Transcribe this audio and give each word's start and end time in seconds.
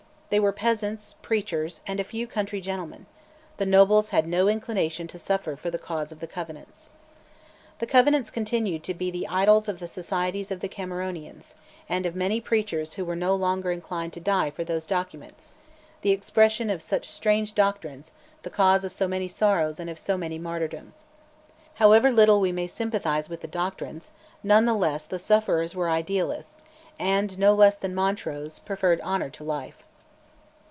They 0.33 0.39
were 0.39 0.53
peasants, 0.53 1.15
preachers, 1.21 1.81
and 1.85 1.99
a 1.99 2.05
few 2.05 2.25
country 2.25 2.61
gentlemen: 2.61 3.05
the 3.57 3.65
nobles 3.65 4.11
had 4.15 4.25
no 4.29 4.47
inclination 4.47 5.05
to 5.07 5.19
suffer 5.19 5.57
for 5.57 5.69
the 5.69 5.77
cause 5.77 6.13
of 6.13 6.21
the 6.21 6.25
Covenants. 6.25 6.89
The 7.79 7.85
Covenants 7.85 8.31
continued 8.31 8.81
to 8.85 8.93
be 8.93 9.11
the 9.11 9.27
idols 9.27 9.67
of 9.67 9.79
the 9.81 9.89
societies 9.89 10.49
of 10.49 10.61
Cameronians, 10.61 11.53
and 11.89 12.05
of 12.05 12.15
many 12.15 12.39
preachers 12.39 12.93
who 12.93 13.03
were 13.03 13.13
no 13.17 13.35
longer 13.35 13.73
inclined 13.73 14.13
to 14.13 14.21
die 14.21 14.49
for 14.51 14.63
these 14.63 14.85
documents, 14.85 15.51
the 16.01 16.11
expression 16.11 16.69
of 16.69 16.81
such 16.81 17.09
strange 17.11 17.53
doctrines, 17.53 18.13
the 18.43 18.49
causes 18.49 18.85
of 18.85 18.93
so 18.93 19.09
many 19.09 19.27
sorrows 19.27 19.81
and 19.81 19.89
of 19.89 19.99
so 19.99 20.15
many 20.17 20.39
martyrdoms. 20.39 21.03
However 21.73 22.09
little 22.09 22.39
we 22.39 22.53
may 22.53 22.67
sympathise 22.67 23.27
with 23.27 23.41
the 23.41 23.49
doctrines, 23.49 24.11
none 24.43 24.63
the 24.63 24.75
less 24.75 25.03
the 25.03 25.19
sufferers 25.19 25.75
were 25.75 25.89
idealists, 25.89 26.61
and, 26.97 27.37
no 27.37 27.53
less 27.53 27.75
than 27.75 27.93
Montrose, 27.93 28.59
preferred 28.59 29.01
honour 29.01 29.29
to 29.31 29.43
life. 29.43 29.83